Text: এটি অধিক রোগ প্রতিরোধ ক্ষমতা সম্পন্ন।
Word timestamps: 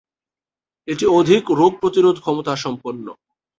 এটি 0.87 1.05
অধিক 1.19 1.43
রোগ 1.59 1.71
প্রতিরোধ 1.81 2.15
ক্ষমতা 2.19 2.53
সম্পন্ন। 2.55 3.05